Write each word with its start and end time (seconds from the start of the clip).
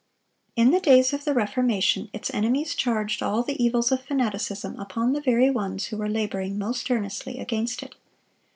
(648) 0.55 0.65
In 0.65 0.71
the 0.71 0.83
days 1.03 1.13
of 1.13 1.25
the 1.25 1.33
Reformation 1.35 2.09
its 2.11 2.33
enemies 2.33 2.73
charged 2.73 3.21
all 3.21 3.43
the 3.43 3.63
evils 3.63 3.91
of 3.91 4.01
fanaticism 4.03 4.75
upon 4.79 5.13
the 5.13 5.21
very 5.21 5.51
ones 5.51 5.85
who 5.85 5.97
were 5.97 6.09
laboring 6.09 6.57
most 6.57 6.89
earnestly 6.89 7.37
against 7.37 7.83
it. 7.83 7.93